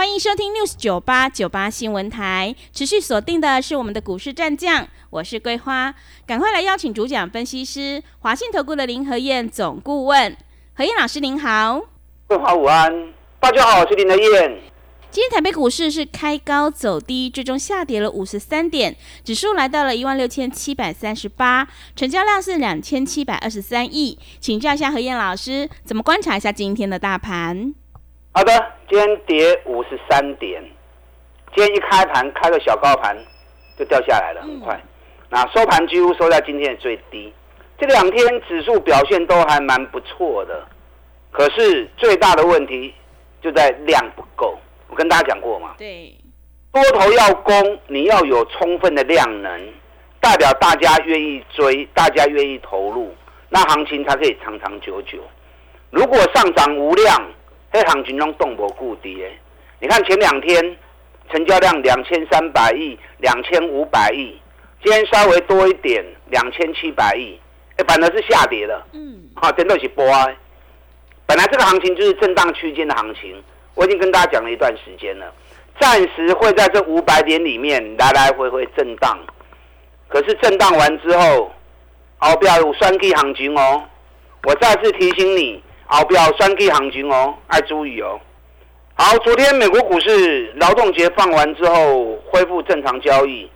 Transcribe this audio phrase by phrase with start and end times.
[0.00, 5.94] 欢迎收听 News 九八九八新闻台，持续锁定的是我们的股市战将，我是桂花，
[6.26, 10.34] 赶快来邀请主讲分析师华信投顾的林和燕总顾问，
[10.72, 11.82] 何燕老师您好，
[12.28, 14.62] 桂花午安，大家好，我是林和燕。
[15.10, 27.74] 今天台北股市是开高走低，最终下跌了五十三点，指数来到了一万六千七百三十八，成交量是两千七百二十三亿，请教一下何燕老师，怎么观察一下今天的大盘？
[28.32, 28.52] 好的，
[28.88, 30.62] 今天跌五十三点，
[31.52, 33.16] 今天一开盘开个小高盘
[33.76, 34.80] 就掉下来了，很快。
[35.28, 37.32] 那收盘几乎收在今天的最低。
[37.76, 40.64] 这两天指数表现都还蛮不错的，
[41.32, 42.94] 可是最大的问题
[43.42, 44.56] 就在量不够。
[44.88, 46.14] 我跟大家讲过嘛，对，
[46.72, 49.72] 多头要攻，你要有充分的量能，
[50.20, 53.12] 代表大家愿意追，大家愿意投入，
[53.48, 55.18] 那行情才可以长长久久。
[55.90, 57.20] 如果上涨无量，
[57.72, 59.30] 黑行情中动不固跌，
[59.78, 60.76] 你看前两天
[61.30, 64.36] 成交量两千三百亿、两千五百亿，
[64.82, 67.38] 今天稍微多一点，两千七百亿，
[67.76, 68.84] 哎，反而是下跌了。
[68.92, 70.26] 嗯，好，真的是波啊。
[71.26, 73.40] 本来这个行情就是震荡区间的行情，
[73.76, 75.32] 我已经跟大家讲了一段时间了，
[75.78, 79.16] 暂时会在这五百点里面来来回回震荡，
[80.08, 81.52] 可是震荡完之后，
[82.18, 83.84] 好不要有双 K 行情哦。
[84.42, 85.62] 我再次提醒你。
[85.92, 88.20] 好，不要三 K 行情哦，爱注意哦。
[88.94, 93.50] 好，昨天美国股市劳动节放完之后恢复正常交易，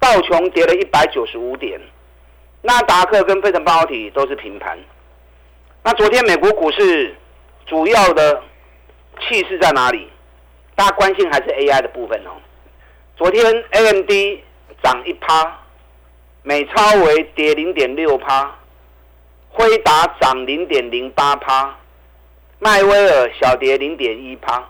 [0.00, 1.80] 道琼跌了一百九十五点，
[2.62, 4.76] 纳达克跟费城半导体都是平盘。
[5.84, 7.14] 那昨天美国股市
[7.66, 8.42] 主要的
[9.20, 10.08] 气势在哪里？
[10.74, 12.32] 大家关心还是 AI 的部分哦。
[13.16, 14.10] 昨天 AMD
[14.82, 15.56] 涨一趴，
[16.42, 18.52] 美超为跌零点六趴。
[19.56, 21.74] 辉达涨零点零八趴，
[22.58, 24.62] 迈威尔小跌零点一趴，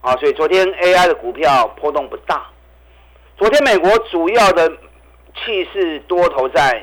[0.00, 2.46] 啊，所以昨天 AI 的股票波动不大。
[3.36, 4.70] 昨天美国主要的
[5.34, 6.80] 气势多头在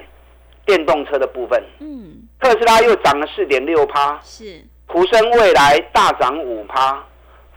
[0.66, 7.02] 电动车的部分，嗯，特斯拉又涨了四点六趴，是，普生未来大涨五趴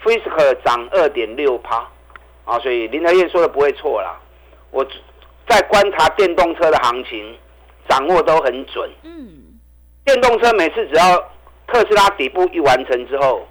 [0.04, 1.78] ，Fisker 涨二点六趴，
[2.44, 4.20] 啊，所以林德燕说的不会错啦。
[4.70, 4.86] 我
[5.48, 7.36] 在观察电动车的行情，
[7.88, 9.39] 掌握都很准，嗯。
[10.10, 11.16] 电动车每次只要
[11.68, 13.46] 特斯拉底部一完成之后，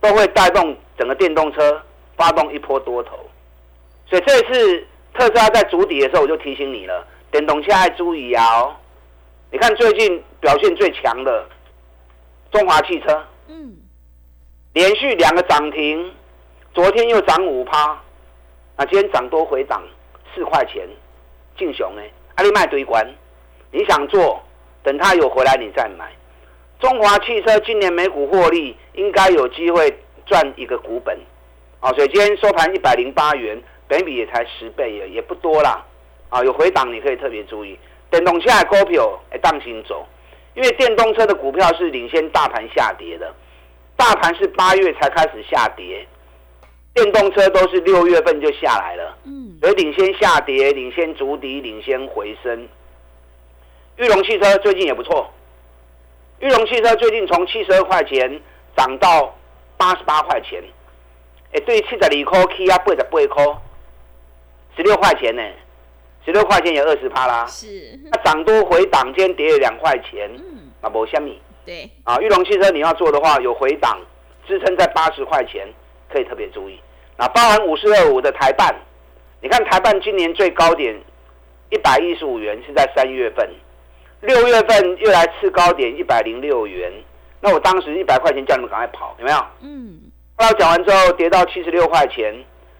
[0.00, 1.82] 都会带动整个电动车
[2.16, 3.18] 发动一波多头。
[4.06, 8.70] 所以这次特斯拉在筑底的时候，我就提醒你了，电动车要注意啊！
[9.50, 11.44] 你看最近表现最强的
[12.52, 13.76] 中华汽车，嗯，
[14.74, 16.14] 连续两个涨停，
[16.72, 18.00] 昨天又涨五趴，
[18.76, 19.82] 啊今天涨多回档
[20.32, 20.88] 四块钱，
[21.58, 23.04] 劲雄哎，阿里卖堆关，
[23.72, 24.40] 你想做？
[24.82, 26.10] 等它有回来，你再买。
[26.80, 31.16] 中华汽车今年每股获利应该有机会赚一个股本，
[31.78, 35.84] 啊，所以今天收盘一百零八元，本比也才十倍，也也不多啦，
[36.28, 37.78] 啊，有回档你可以特别注意。
[38.10, 40.04] 电动车的股票哎，当心走，
[40.54, 43.32] 因为电动车的股票是领先大盘下跌的，
[43.96, 46.04] 大盘是八月才开始下跌，
[46.92, 52.68] 电动车都是六月份就下来了，嗯，所以领先下跌，领先筑底，领先回升。
[53.96, 55.30] 裕隆汽车最近也不错，
[56.40, 58.40] 裕隆汽车最近从七十二块钱
[58.76, 59.34] 涨到
[59.76, 60.62] 八十八块钱，
[61.52, 63.44] 哎，对，七十二块 K 啊，八十八块，
[64.76, 65.42] 十六块钱呢，
[66.24, 67.46] 十六块钱也二十趴啦。
[67.46, 71.40] 是，那涨多回档，今天跌了两块钱，嗯，啊，无虾米。
[71.64, 74.00] 对，啊，裕隆汽车你要做的话，有回档
[74.48, 75.68] 支撑在八十块钱，
[76.10, 76.80] 可以特别注意。
[77.18, 78.74] 那包含五四二五的台办，
[79.40, 80.98] 你看台办今年最高点
[81.68, 83.48] 一百一十五元是在三月份。
[84.22, 86.92] 六月份又来次高点一百零六元，
[87.40, 89.38] 那我当时一百块钱叫你们赶快跑，有没有？
[89.60, 89.98] 嗯。
[90.36, 92.32] 后来讲完之后跌到七十六块钱，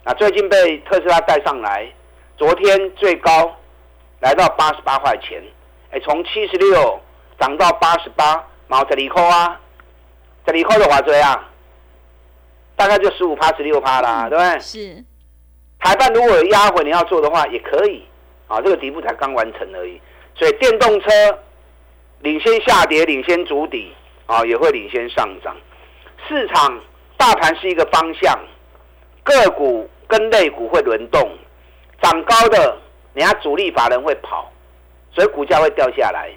[0.05, 1.87] 啊，最近被特斯拉带上来，
[2.37, 3.55] 昨天最高
[4.21, 5.43] 来到八十八块钱，
[5.91, 7.01] 哎，从七十六
[7.39, 9.61] 涨到八十八，毛这里扣啊，
[10.47, 11.45] 这里扣的话这样，
[12.77, 14.61] 大概就十五趴十六趴啦，对不对？
[14.61, 15.05] 是。
[15.81, 18.05] 台办如果有压回你要做的话也可以，
[18.47, 20.01] 啊，这个底部才刚完成而已。
[20.35, 21.09] 所以电动车
[22.21, 23.93] 领先下跌，领先主底
[24.27, 25.57] 啊，也会领先上涨。
[26.29, 26.81] 市场
[27.17, 28.39] 大盘是一个方向，
[29.23, 31.31] 个股跟类股会轮动，
[32.01, 32.79] 涨高的
[33.15, 34.51] 人家主力法人会跑，
[35.15, 36.31] 所以股价会掉下来。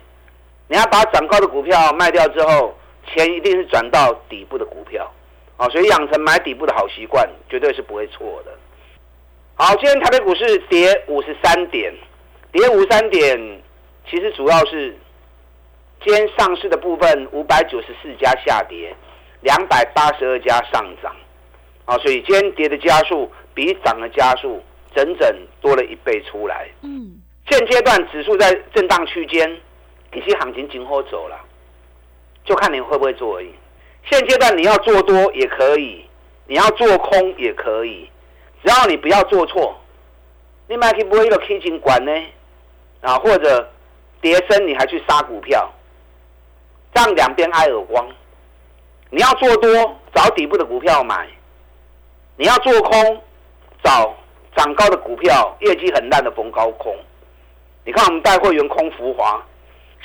[0.68, 2.76] 你要把涨高的股票卖掉之后，
[3.08, 5.10] 钱一定是转到底部的股票，
[5.58, 8.52] 啊，所以养成买底部的好习惯，绝对是不会错的。
[9.54, 11.94] 好，今天台北股市跌五十三点，
[12.52, 13.62] 跌五十三点，
[14.10, 14.98] 其实主要是
[16.04, 18.96] 今天上市的部分五百九十四家下跌，
[19.42, 21.16] 两百八十二家上涨，
[21.86, 24.62] 啊，所以今天跌的加速比涨的加速
[24.96, 26.68] 整整多了一倍出来。
[26.82, 29.60] 嗯，现阶段指数在震荡区间。
[30.14, 31.38] 一些行情今后走了，
[32.46, 33.54] 就看你会不会做而已。
[34.10, 36.06] 现阶段你要做多也可以，
[36.48, 38.10] 你要做空也可以，
[38.64, 39.78] 只要你不要做错。
[40.70, 42.12] 你买去不会一个 K 金管呢？
[43.02, 43.70] 啊，或者
[44.26, 45.72] 跌升你还去杀股票，
[46.94, 48.04] 让两边挨耳光。
[49.12, 51.28] 你要做多找底部的股票买，
[52.36, 53.22] 你要做空
[53.84, 54.16] 找
[54.56, 56.98] 涨高的股票，业绩很烂的逢高空。
[57.84, 59.46] 你看我们带会员空浮华。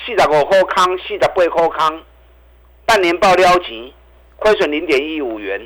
[0.05, 2.03] 四十五块康，四十八块康，
[2.85, 3.91] 半年报撩级，
[4.37, 5.59] 亏损零点一五元。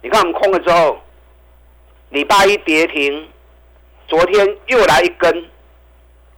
[0.00, 0.98] 你看我们空了之后，
[2.08, 3.28] 礼拜一跌停，
[4.06, 5.50] 昨天又来一根。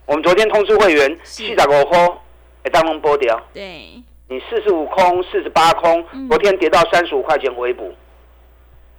[0.07, 2.19] 我们昨天通知会员，四十五空，
[2.63, 3.41] 哎，当中波掉。
[3.53, 4.03] 对。
[4.29, 7.95] 你四十五空，四十八空，昨天跌到三十五块钱回补，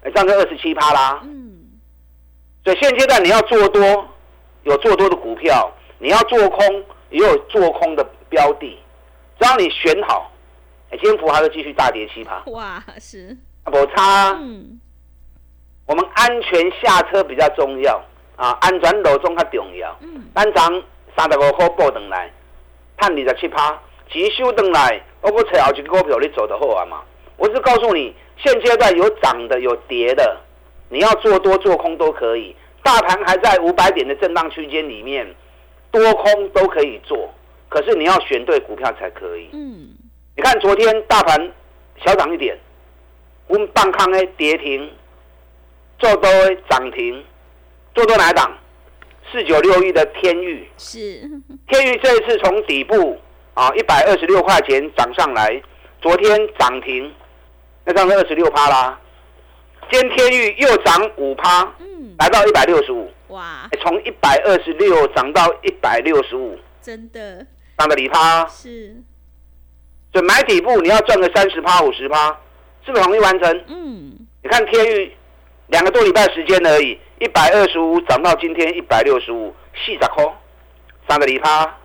[0.03, 1.21] 哎，涨个二十七趴啦。
[1.23, 1.59] 嗯。
[2.63, 4.07] 所以现阶段你要做多，
[4.63, 6.83] 有做多的股票，你要做空。
[7.11, 8.79] 也有做空的标的，
[9.37, 10.31] 只要你选好，
[10.89, 12.41] 哎，今天福还会继续大跌七趴。
[12.45, 14.29] 哇，是啊，不差。
[14.39, 14.79] 嗯，
[15.85, 18.01] 我们安全下车比较重要
[18.35, 19.97] 啊，安全路中较重要。
[20.01, 20.83] 嗯，单张
[21.15, 22.31] 三十五块报等来，
[22.97, 23.79] 探二十七趴，
[24.09, 27.01] 钱收等来，我不找后一个股票你走的好啊嘛。
[27.37, 30.37] 我是告诉你，现阶段有涨的有跌的，
[30.89, 32.55] 你要做多做空都可以。
[32.83, 35.27] 大盘还在五百点的震荡区间里面。
[35.91, 37.29] 多空都可以做，
[37.67, 39.49] 可是你要选对股票才可以。
[39.51, 39.89] 嗯，
[40.37, 41.51] 你看昨天大盘
[41.97, 42.57] 小涨一点，
[43.47, 44.89] 我们半康诶跌停，
[45.99, 46.31] 做多
[46.69, 47.21] 涨停，
[47.93, 48.57] 做多哪档？
[49.31, 50.99] 四九六一的天域是
[51.69, 53.17] 天域这一次从底部
[53.53, 55.61] 啊一百二十六块钱涨上来，
[56.01, 57.13] 昨天涨停，
[57.85, 58.99] 那涨了二十六趴啦。
[59.89, 63.09] 今天天域又涨五趴，嗯，来到一百六十五。
[63.27, 63.69] 哇！
[63.81, 67.45] 从一百二十六涨到一百六十五，真的
[67.77, 68.95] 涨的离趴是。
[70.13, 72.37] 就买底部，你要赚个三十趴、五十趴，
[72.85, 73.63] 是不是容易完成？
[73.67, 74.27] 嗯。
[74.43, 75.15] 你看天域
[75.71, 80.23] 两个多礼拜时间而已，一百二十五涨到今天一百六十五，细十块，
[81.07, 81.77] 涨的离趴。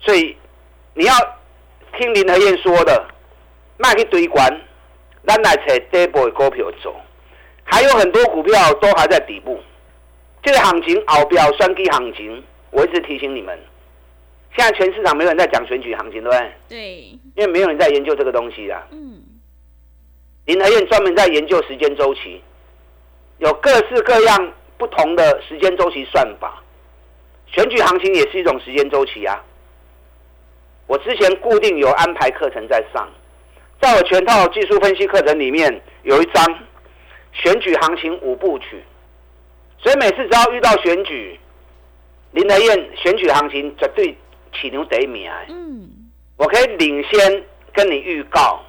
[0.00, 0.34] 所以
[0.94, 1.14] 你要
[1.98, 3.06] 听林和燕说的，
[3.76, 4.50] 卖去堆关，
[5.26, 6.98] 咱来找底部的股票走。
[7.62, 9.60] 还有很多股票都还在底部。
[10.42, 13.56] 这个行情熬标双低行情，我一直提醒你们，
[14.56, 16.52] 现在全市场没有人在讲选举行情，对不对？
[16.70, 16.96] 对，
[17.36, 18.82] 因为没有人在研究这个东西啦。
[18.90, 19.22] 嗯。
[20.46, 22.42] 林和燕专门在研究时间周期，
[23.40, 26.62] 有各式各样不同的时间周期算法，
[27.46, 29.42] 选举行情也是一种时间周期啊。
[30.86, 33.08] 我之前固定有安排课程在上，
[33.80, 36.44] 在我全套技术分析课程里面有一章
[37.32, 38.84] 选举行情五部曲。
[39.78, 41.40] 所以每次只要遇到选举，
[42.32, 44.14] 林德燕选举行情绝对
[44.52, 45.30] 起牛得名。
[45.48, 45.88] 嗯，
[46.36, 47.42] 我可以领先
[47.72, 48.62] 跟你预告，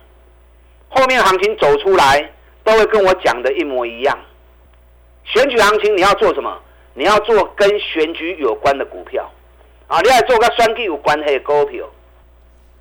[0.88, 2.32] 后面行情走出来
[2.63, 4.18] 都会跟我讲的一模一样。
[5.25, 6.62] 选举行情你要做什么？
[6.94, 9.32] 你要做跟选举有关的股票
[9.88, 10.01] 啊！
[10.01, 11.88] 你要做跟选举有关系的股票。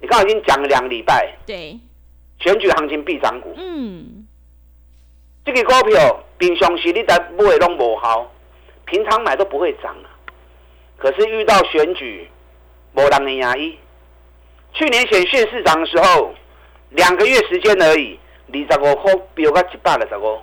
[0.00, 1.78] 你刚刚已经讲了两个礼拜，对，
[2.40, 3.54] 选举行情必涨股。
[3.56, 4.26] 嗯，
[5.44, 6.24] 这个股票。
[6.38, 8.26] 平常时你在买拢无效，
[8.86, 10.08] 平常买都不会涨啊。
[10.96, 12.26] 可是遇到选举，
[12.94, 13.78] 无人的压抑。
[14.72, 16.32] 去年选县市长的时候，
[16.88, 18.18] 两个月时间而已，
[18.54, 20.38] 二十五块飙到一百六十五，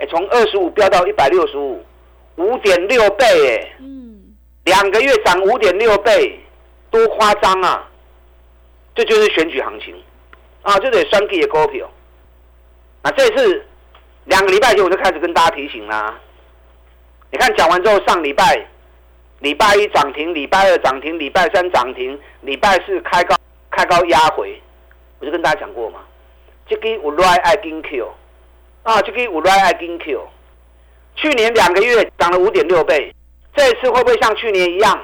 [0.00, 1.84] 哎，从二十五飙到一百六十五，
[2.36, 3.72] 五点六倍哎。
[3.78, 4.34] 嗯。
[4.64, 6.40] 两个月涨五点六倍，
[6.90, 7.88] 多夸张啊！
[8.94, 9.94] 这就是选举行情
[10.62, 11.88] 啊，这得双 K 的股票。
[13.04, 13.66] 那这次。
[14.26, 16.16] 两个礼拜前我就开始跟大家提醒啦。
[17.32, 18.64] 你看讲完之后，上礼拜
[19.40, 23.34] 礼拜一涨停，礼拜二涨停，礼拜三涨停，礼拜四开高
[23.70, 24.60] 开高压回，
[25.18, 26.00] 我就跟大家讲过嘛。
[26.68, 28.08] 这个我来爱跟 Q
[28.82, 30.28] 啊，这个我来爱跟 Q。
[31.16, 33.14] 去年两个月涨了五点六倍，
[33.54, 34.98] 这一次会不会像去年一样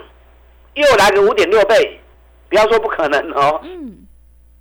[0.74, 2.00] 又来个五点六倍？
[2.48, 3.60] 不要说不可能哦。
[3.64, 4.06] 嗯。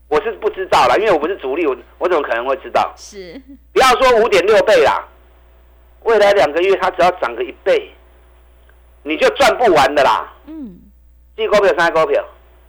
[0.07, 2.93] 我是不知道啦，因为我不是主力，我我怎么可能会知道？
[2.95, 3.41] 是，
[3.73, 5.03] 不要说五点六倍啦，
[6.03, 7.91] 未来两个月它只要涨个一倍，
[9.01, 10.31] 你就赚不完的啦。
[10.45, 10.79] 嗯，
[11.35, 12.23] 这股票啥股票？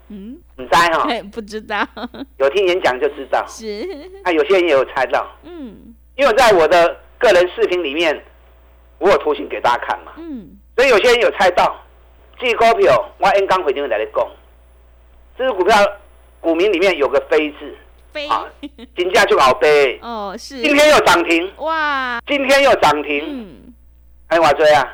[0.08, 1.06] 嗯，你猜哈？
[1.10, 1.86] 哎， 不知道，
[2.38, 3.44] 有听演讲就知道。
[3.46, 3.86] 是，
[4.24, 8.24] 那有些人也有猜到，嗯因为在我的个人视频里面，
[8.98, 11.76] 我有图形给大家看嘛，嗯，所以有些人有猜到。
[12.38, 14.26] 这股票我 N 刚回定来的讲，
[15.38, 15.74] 这只股票
[16.38, 17.74] 股民里面有个飞字，
[18.12, 18.44] 飞，啊，
[18.94, 19.98] 金价就好飞。
[20.02, 23.74] 哦，是，今天又涨停，哇，今天又涨停，嗯，
[24.28, 24.86] 还有我追啊，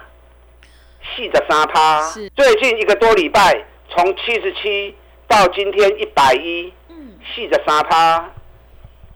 [1.16, 2.00] 四十三趴。
[2.02, 2.28] 是。
[2.30, 8.30] 最近一个多礼拜，从七十七到今天一百一，嗯，四十三趴，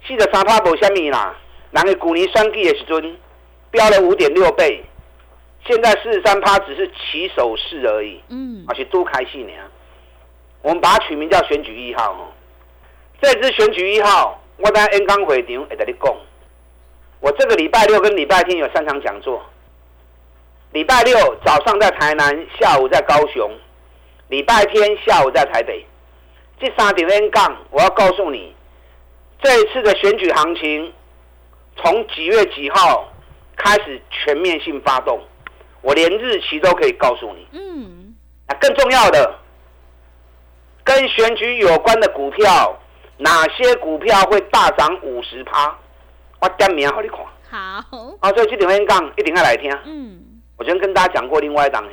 [0.05, 1.33] 四十三趴无虾米啦。
[1.83, 3.17] 人的股年双季的时阵，
[3.71, 4.83] 飙了五点六倍，
[5.67, 9.53] 现在四十三趴只是起手式而已，嗯，而且都开戏呢。
[10.63, 12.29] 我们把它取名叫选举一号哦。
[13.21, 16.15] 这支选举一号，我在 N 刚会场会跟你讲。
[17.21, 19.43] 我这个礼拜六跟礼拜天有三场讲座。
[20.73, 23.49] 礼拜六早上在台南，下午在高雄；
[24.29, 25.87] 礼拜天下午在台北。
[26.59, 28.55] 这三点 N 杠，我要告诉你，
[29.43, 30.93] 这一次的选举行情，
[31.77, 33.13] 从几月几号
[33.57, 35.21] 开始全面性发动，
[35.83, 37.47] 我连日期都可以告诉你。
[37.53, 38.15] 嗯，
[38.49, 39.39] 那更重要的，
[40.83, 42.79] 跟选举有关的股票，
[43.19, 45.77] 哪些股票会大涨五十趴？
[46.41, 47.19] 我点名给你看。
[47.49, 49.71] 好，啊，所以这点 N 杠一定要来听。
[49.85, 50.21] 嗯，
[50.57, 51.87] 我昨天跟大家讲过另外一档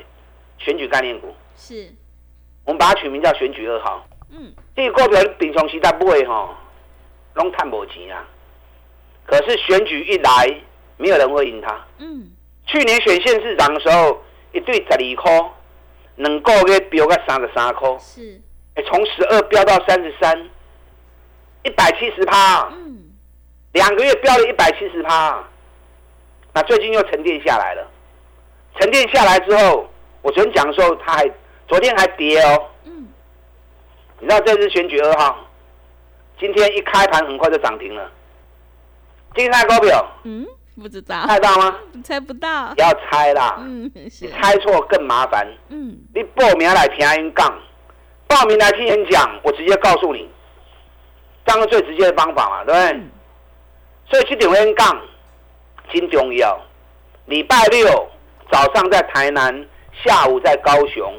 [0.57, 1.93] 选举概念股，是，
[2.65, 4.05] 我们把它取名叫选举二号。
[4.31, 6.49] 嗯，这个股票平常时在买吼，
[7.35, 8.25] 拢赚无钱啊。
[9.25, 10.61] 可是选举一来，
[10.97, 11.85] 没有人会赢他。
[11.97, 12.29] 嗯，
[12.65, 15.51] 去年选县市长的时候，一对十二块，
[16.17, 18.41] 两个月飙到三十三块，是，
[18.75, 20.49] 哎，从十二飙到三十三，
[21.63, 22.99] 一百七十趴，嗯，
[23.71, 25.43] 两个月飙了一百七十趴。
[26.53, 27.87] 那最近又沉淀下来了，
[28.79, 29.89] 沉淀下来之后，
[30.21, 31.31] 我昨天讲的时候，它还
[31.67, 32.69] 昨天还跌哦。
[32.83, 33.07] 嗯，
[34.19, 35.49] 你知道这次选举二号，
[36.39, 38.11] 今天一开盘很快就涨停了。
[39.35, 41.75] 今天那股票嗯，不知道，猜到吗？
[42.03, 45.47] 猜不到不，要猜啦，嗯，你，猜错更麻烦。
[45.69, 47.59] 嗯，你报名来听演讲，
[48.27, 50.29] 报名来听演讲，我直接告诉你，
[51.45, 52.97] 这样是最直接的方法嘛，对不对？
[52.99, 53.09] 嗯
[54.05, 55.01] 所以这场演讲
[55.91, 56.59] 真重要。
[57.25, 57.87] 礼拜六
[58.51, 59.65] 早上在台南，
[60.03, 61.09] 下午在高雄；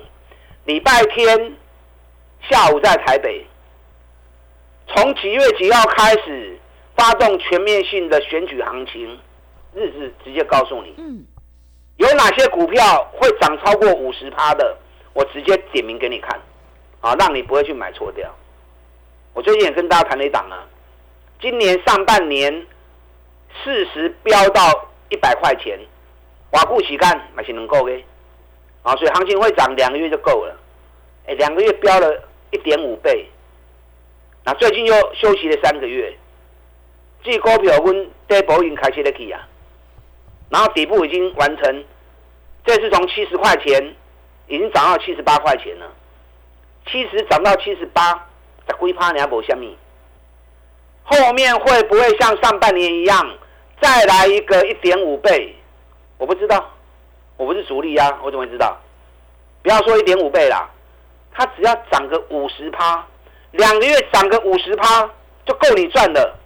[0.67, 1.57] 礼拜天
[2.49, 3.45] 下午在台北。
[4.87, 6.61] 从几月几号开始
[6.97, 9.19] 发动全面性的选举行情？
[9.75, 10.95] 日子直接告诉你。
[10.99, 11.25] 嗯，
[11.97, 14.77] 有哪些股票会涨超过五十趴的？
[15.13, 16.41] 我直接点名给你看，
[17.01, 18.33] 啊，让你不会去买错掉。
[19.33, 20.67] 我最近也跟大家谈了一档啊，
[21.41, 22.67] 今年上半年
[23.63, 25.79] 四十飙到一百块钱，
[26.51, 27.97] 瓦固起干买是能够的，
[28.83, 30.57] 啊，所以行情会涨两个月就够了。
[31.27, 33.29] 哎，两个月飙了一点五倍，
[34.45, 36.17] 那最近又休息了三个月，
[37.25, 39.41] 这股票阮底部已经开始了去啊。
[40.51, 41.85] 然后底部已经完成，
[42.65, 43.97] 这次从七十块钱
[44.47, 45.91] 已经涨到七十八块钱了，
[46.87, 48.13] 七十涨到七十八，
[48.69, 49.77] 再龟趴你还无虾米？
[51.03, 53.39] 后面会不会像上半年一样
[53.81, 55.57] 再来一个一点五倍？
[56.19, 56.71] 我不知道，
[57.37, 58.79] 我不是主力啊，我怎么会知道？
[59.63, 60.71] 不要说一点五倍啦，
[61.33, 63.05] 它只要涨个五十趴，
[63.53, 65.11] 两个月涨个五十趴
[65.47, 66.39] 就够你赚了。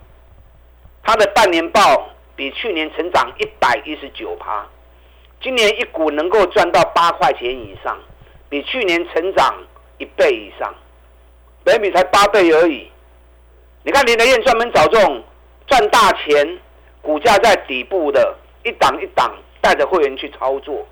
[1.09, 1.81] 它的半年报。
[2.37, 4.65] 比去年成长一百一十九趴，
[5.43, 7.99] 今年一股能够赚到八块钱以上，
[8.49, 9.53] 比去年成长
[9.99, 10.73] 一倍以上，
[11.65, 12.89] 每米才八倍而已。
[13.83, 15.21] 你看林德燕专门找这种
[15.67, 16.61] 赚大钱、
[17.03, 20.87] 股价在底部的，一档一档带着会员去操作，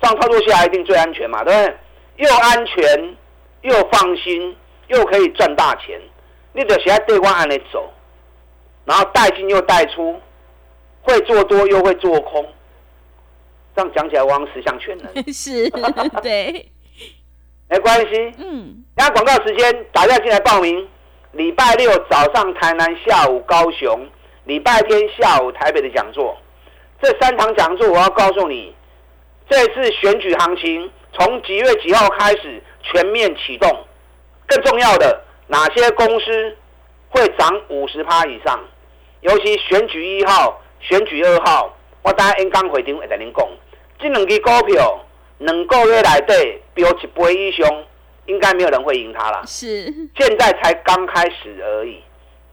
[0.00, 1.68] 这样操作下来一定最安全嘛，对不
[2.16, 2.26] 对？
[2.26, 3.16] 又安全
[3.60, 4.56] 又放心，
[4.86, 6.00] 又可以赚大钱，
[6.54, 7.92] 你得先对光按的走，
[8.88, 10.18] 然后带进又带出。
[11.00, 12.44] 会做多又会做空，
[13.74, 15.06] 这样讲起来我好像十项全能。
[15.32, 15.70] 是，
[16.20, 16.70] 对，
[17.70, 18.34] 没关系。
[18.36, 20.86] 嗯，那广告时间，打电话进来报名。
[21.32, 23.98] 礼拜六早上台南，下午高雄；
[24.44, 26.36] 礼拜天下午台北的讲座。
[27.00, 28.74] 这三堂讲座，我要告诉你，
[29.48, 33.70] 这次选举行情从几月几号开始全面启动。
[34.46, 36.56] 更重要的，哪些公司
[37.08, 38.62] 会涨五十趴以上？
[39.20, 40.60] 尤其选举一号。
[40.80, 43.44] 选举二号，我等下演讲会场会跟您讲，
[43.98, 45.04] 这两支股票
[45.38, 47.68] 两个月内底飙一倍以上，
[48.26, 49.42] 应该没有人会赢它了。
[49.44, 52.00] 是，现在才刚开始而已，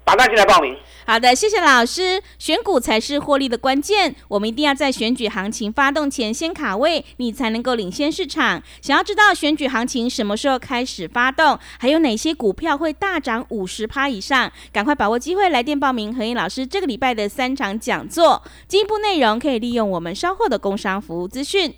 [0.06, 0.78] 打电进来报名。
[1.08, 2.22] 好的，谢谢老师。
[2.40, 8.62] 选股才是获利的关键，我们一定要在选举行情发动前先卡位，你才能够领先市场。
[8.82, 18.42] 想要知道选举行情什么时候开始发动，还有哪些股票会大涨五十趴以上，赶快把握机会来电报名何燕老师这个礼拜的三场讲座。
[18.68, 21.74] 进一步内容可以利用我们稍后的工商服务资讯。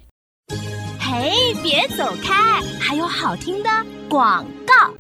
[1.00, 3.70] 嘿，别走开，还有好听的
[4.10, 4.94] 广告。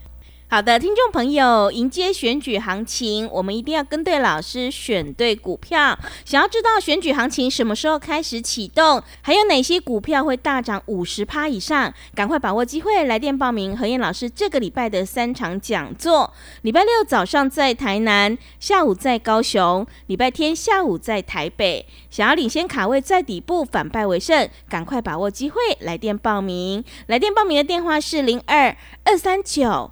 [0.49, 5.99] 好的，听众朋友，迎接选举行情，我们一定要跟对老师，选对股票。
[6.23, 16.33] 想要知道选举行情什么时候开始启动，还有哪些股票会大涨五十趴以上，赶快把握机会，来电报名何燕老师这个礼拜的三场讲座。
[16.61, 21.85] 礼拜六早上在台南，下午在高雄，礼拜天下午在台北。
[22.09, 26.81] 想要领先卡位，在底部反败为胜，赶快把握机会，来电报名。
[27.07, 28.73] 来电报名的电话是零二
[29.03, 29.91] 二三九。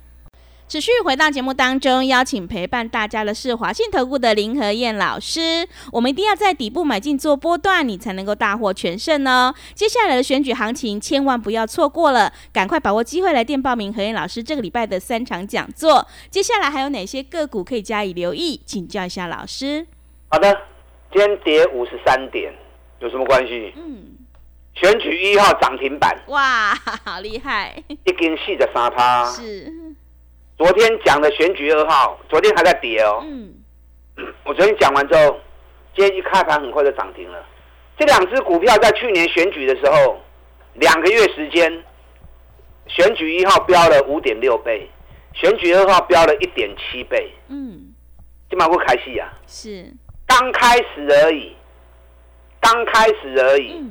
[0.71, 5.67] 持续回到节目当中，邀请陪伴大家的是华信投顾的林和燕老师。
[5.91, 9.53] 我们一定要在底部买进做波段，你才能够大获全胜哦。
[9.75, 16.07] 接下来的选举行情，千万不要错过了，赶快把握机会来电报名何燕老师这个礼拜的三场讲座。
[16.29, 18.61] 接下来还有哪些个股可以加以留意？
[18.65, 19.85] 请教一下老师。
[20.29, 20.57] 好的，
[21.11, 22.53] 今天跌五十三点，
[23.01, 23.73] 有什么关系？
[23.75, 24.03] 嗯，
[24.75, 26.73] 选举一号涨停板，哇，
[27.03, 29.90] 好厉害，一根四十三趴，是。
[30.61, 33.19] 昨天讲的选举二号，昨天还在跌哦。
[33.25, 33.51] 嗯，
[34.45, 35.39] 我昨天讲完之后，
[35.95, 37.43] 今天一开盘很快就涨停了。
[37.97, 40.21] 这两只股票在去年选举的时候，
[40.75, 41.83] 两个月时间，
[42.85, 44.87] 选举一号飙了五点六倍，
[45.33, 47.33] 选举二号飙了一点七倍。
[47.47, 47.91] 嗯，
[48.47, 49.91] 金马股开戏啊，是
[50.27, 51.55] 刚开始而已，
[52.59, 53.83] 刚开始而已。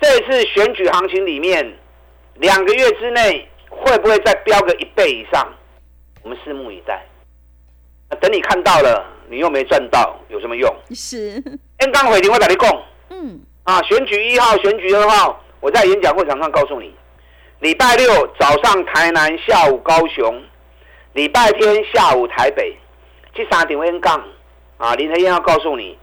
[0.00, 1.76] 这次选举行情里面，
[2.34, 5.52] 两个月之内会不会再飙个一倍以上？
[6.24, 7.06] 我们拭目以待。
[8.20, 10.74] 等你看到了，你又没赚到，有什么用？
[10.94, 11.42] 是。
[11.78, 12.68] N 刚回，你会打你供。
[13.10, 13.40] 嗯。
[13.64, 16.94] 啊，选举一号，选举二号，我在演讲会场上告诉你，
[17.60, 20.42] 礼拜六早上台南，下午高雄，
[21.12, 22.76] 礼拜天下午台北，
[23.34, 24.22] 这三点 N 杠
[24.78, 25.98] 啊，林德燕要告诉你，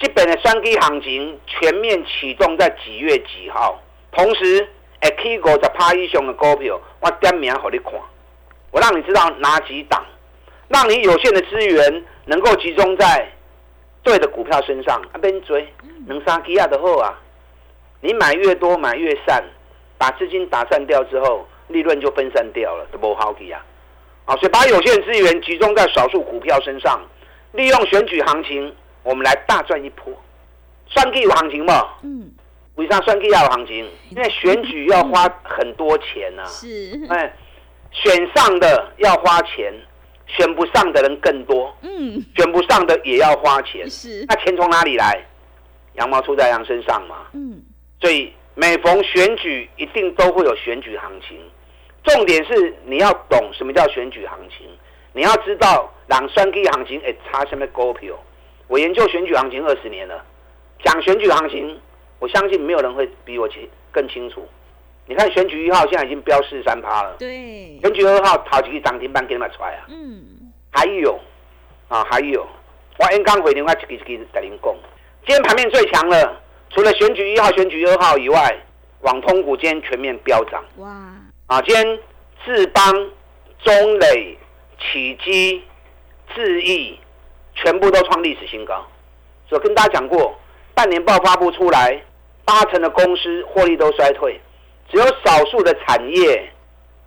[0.00, 3.80] 基本的双 K 行情全面启动在几月几号？
[4.12, 4.68] 同时，
[5.00, 7.92] 哎，K 股十趴以上的股票，我点名给你看。
[8.74, 10.04] 我让你知道哪几档，
[10.66, 13.24] 让你有限的资源能够集中在
[14.02, 15.72] 对的股票身上，啊，边追
[16.08, 17.14] 能杀基亚的后啊，
[18.00, 19.44] 你买越多买越散，
[19.96, 23.64] 把资金打散掉之后，利润就分散掉了，都不好基啊，
[24.24, 27.00] 啊，所以把有限资源集中在少数股票身上，
[27.52, 30.12] 利用选举行情，我们来大赚一波。
[30.88, 31.90] 算计有行情吗？
[32.02, 32.32] 嗯，
[32.74, 33.88] 为啥算计要有行情？
[34.10, 36.44] 因为选举要花很多钱呐。
[36.46, 37.32] 是，哎。
[37.94, 39.72] 选上的要花钱，
[40.26, 41.74] 选不上的人更多。
[41.80, 43.88] 嗯，选不上的也要花钱。
[43.88, 45.24] 是，那钱从哪里来？
[45.94, 47.28] 羊毛出在羊身上嘛。
[47.32, 47.62] 嗯，
[48.00, 51.38] 所以每逢选举，一定都会有选举行情。
[52.02, 54.66] 重点是你要懂什么叫选举行情，
[55.12, 58.14] 你要知道两三 K 行情哎差什么股票。
[58.66, 60.22] 我研究选举行情二十年了，
[60.82, 61.80] 讲选举行情，
[62.18, 64.46] 我相信没有人会比我清更清楚。
[65.06, 67.78] 你看选举一号现在已经飙四三趴了，对。
[67.82, 69.84] 选举二号好几个涨停板给你们出来啊？
[69.88, 70.22] 嗯。
[70.70, 71.18] 还有，
[71.88, 72.46] 啊还有，
[72.98, 74.74] 我刚刚回电话一个一个在您讲，
[75.26, 76.40] 今天盘面最强了，
[76.70, 78.56] 除了选举一号、选举二号以外，
[79.02, 80.64] 网通股今天全面飙涨。
[80.78, 80.88] 哇！
[81.46, 81.98] 啊，今天
[82.44, 82.82] 智邦、
[83.62, 84.38] 中磊、
[84.80, 85.62] 启基、
[86.34, 86.98] 智毅
[87.54, 88.84] 全部都创历史新高。
[89.48, 90.34] 所以跟大家讲过，
[90.74, 92.02] 半年报发布出来，
[92.44, 94.40] 八成的公司获利都衰退。
[94.94, 96.48] 只有少数的产业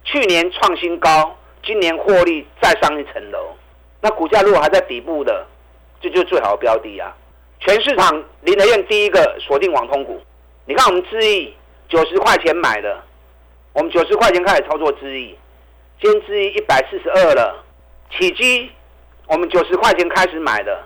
[0.04, 3.56] 去年创新高，今年获利再上一层楼。
[4.02, 5.48] 那股价如果还在底部的，
[6.02, 7.16] 这就是最好的标的啊！
[7.62, 10.22] 全市场林德燕第一个锁定网通股。
[10.66, 11.54] 你看我们智易
[11.88, 13.02] 九十块钱买的，
[13.72, 15.34] 我们九十块钱开始操作智易，
[16.02, 17.64] 今天智易一百四十二了。
[18.12, 18.70] 起基
[19.28, 20.84] 我们九十块钱开始买的，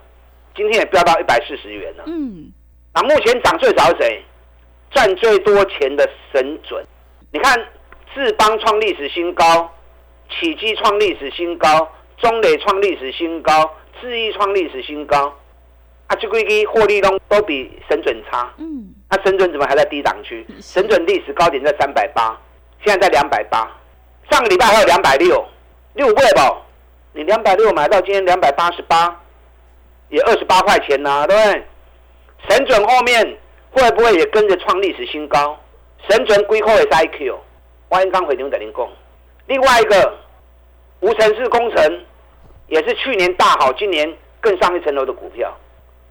[0.55, 2.03] 今天也飙到一百四十元了。
[2.05, 2.51] 嗯，
[2.93, 4.23] 那目前涨最少是谁？
[4.91, 6.85] 赚最多钱的神准，
[7.33, 7.57] 你看
[8.13, 9.73] 智邦创历史新高，
[10.29, 15.33] 启基创历史新高，中磊创历史新高，智毅创历史新高，
[16.07, 18.53] 啊，这几个获利都都比神准差。
[18.57, 20.45] 嗯，那神准怎么还在低档区？
[20.59, 22.37] 神准历史高点在三百八，
[22.83, 23.65] 现在在两百八，
[24.29, 25.41] 上个礼拜还有两百六，
[25.93, 26.61] 六倍吧，
[27.13, 29.17] 你两百六买到今天两百八十八，
[30.09, 31.63] 也二十八块钱呐，对不对？
[32.49, 33.37] 神准后面
[33.71, 35.57] 会不会也跟着创历史新高？
[36.09, 37.35] 神准归后的 IQ，
[37.89, 38.89] 万刚回牛等您供。
[39.47, 40.17] 另外一个
[41.01, 42.05] 无尘室工程
[42.67, 45.55] 也是去年大好，今年更上一层楼的股票。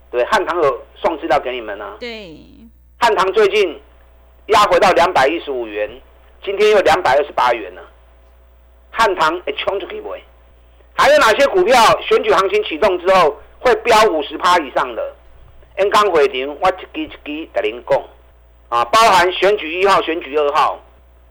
[0.09, 1.97] 对，汉唐有送资料给你们呢。
[1.99, 2.37] 对，
[2.99, 3.79] 汉唐最近
[4.47, 5.89] 压回到两百一十五元，
[6.43, 7.81] 今天又两百二十八元了。
[8.89, 10.13] 汉唐会冲出去不？
[10.93, 15.15] 还有哪些股票选举行情启动之后会飙五十趴以上的
[15.77, 18.01] ？N 刚回牛，我一支一支给您讲
[18.71, 20.79] 啊，包含选举一号、选举二号，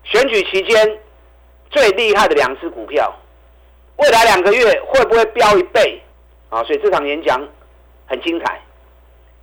[0.04, 0.98] 选举期间
[1.70, 3.10] 最厉害的两只股票，
[3.96, 6.02] 未来两个月会不会飙一倍？
[6.50, 7.40] 啊，所以这场演讲
[8.06, 8.60] 很精彩。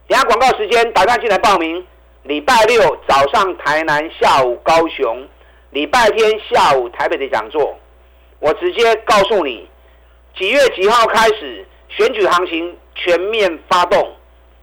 [0.08, 1.84] 等下广告时间，打电进来报名。
[2.22, 5.26] 礼拜六早上台南，下午高雄；
[5.72, 7.76] 礼拜天下午台北的讲座，
[8.40, 9.68] 我直接告诉你，
[10.38, 14.14] 几月几号开始选举行情全面发动，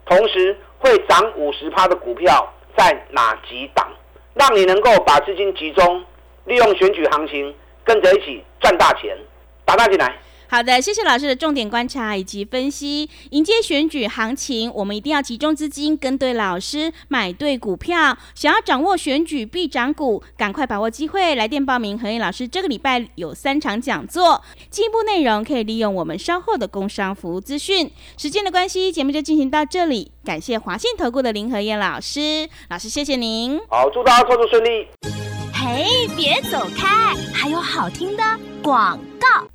[0.07, 3.87] 同时会涨五十趴的股票在哪几档，
[4.35, 6.05] 让你能够把资金集中，
[6.45, 9.17] 利用选举行情跟着一起赚大钱。
[9.65, 10.15] 打大进来。
[10.55, 13.11] 好的，谢谢老师的重点观察以及分析。
[13.31, 18.17] 迎接选举行情，我们一定要集中资金，跟对老师，买对股票。
[18.37, 21.99] 想要掌握选举必涨股，赶快把握机会，来电报名。
[21.99, 24.40] 何燕老师这个礼拜有三场讲座，
[24.71, 27.90] 进一步内容可以利用我们稍后的工商服务资讯。
[28.17, 30.12] 时间的关系，节目就进行到这里。
[30.25, 33.59] 感谢华信投顾的林何燕老师，老师谢谢您。
[33.69, 34.87] 好，祝大家操作顺利。
[35.53, 38.23] 嘿，别走开，还有好听的
[38.62, 39.49] 广告。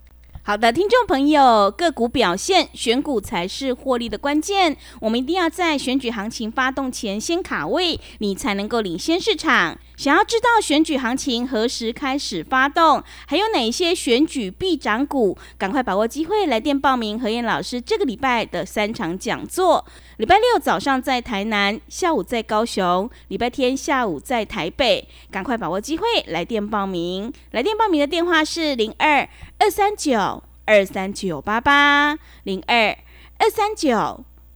[0.50, 4.76] 好的，听众朋友，个股表现，选股才是获利的关键。
[5.00, 9.78] 我们一定要在选举行情发动前先卡位，你才能够领先市场。
[10.00, 19.86] 想要知道选举行情何时开始发动，还有哪些选举必涨股，赶快把握机会来电报名何燕老师这个礼拜的三场讲座。
[20.16, 27.34] 礼拜六早上在台南，下午在高雄，礼拜天下午在台北，赶快把握机会来电报名。
[27.52, 30.42] 来电报名的电话是零二二三九。
[30.66, 32.96] 二三九八八零二
[33.40, 34.24] 二三九